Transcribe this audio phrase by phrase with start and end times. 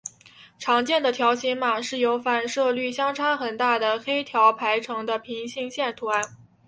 [0.57, 6.23] 常见的条形码是由反射率相差很大的黑条排成的平行线图案。